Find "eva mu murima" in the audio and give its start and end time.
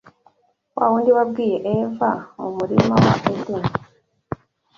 1.77-2.93